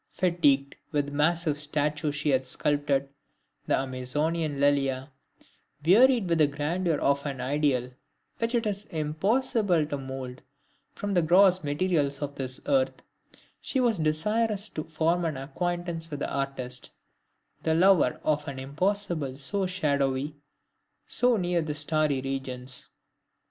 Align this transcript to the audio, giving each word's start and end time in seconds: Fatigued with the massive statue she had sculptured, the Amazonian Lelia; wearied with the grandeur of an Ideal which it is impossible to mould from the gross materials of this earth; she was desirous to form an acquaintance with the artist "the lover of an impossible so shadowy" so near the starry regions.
Fatigued 0.09 0.73
with 0.91 1.05
the 1.05 1.11
massive 1.11 1.59
statue 1.59 2.11
she 2.11 2.29
had 2.29 2.43
sculptured, 2.43 3.07
the 3.67 3.77
Amazonian 3.77 4.59
Lelia; 4.59 5.11
wearied 5.85 6.27
with 6.27 6.39
the 6.39 6.47
grandeur 6.47 6.97
of 6.97 7.23
an 7.23 7.39
Ideal 7.39 7.91
which 8.39 8.55
it 8.55 8.65
is 8.65 8.85
impossible 8.85 9.85
to 9.85 9.99
mould 9.99 10.41
from 10.95 11.13
the 11.13 11.21
gross 11.21 11.63
materials 11.63 12.19
of 12.19 12.33
this 12.33 12.59
earth; 12.65 13.03
she 13.59 13.79
was 13.79 13.99
desirous 13.99 14.69
to 14.69 14.85
form 14.85 15.23
an 15.23 15.37
acquaintance 15.37 16.09
with 16.09 16.21
the 16.21 16.33
artist 16.33 16.89
"the 17.61 17.75
lover 17.75 18.19
of 18.23 18.47
an 18.47 18.57
impossible 18.57 19.37
so 19.37 19.67
shadowy" 19.67 20.35
so 21.05 21.37
near 21.37 21.61
the 21.61 21.75
starry 21.75 22.21
regions. 22.21 22.89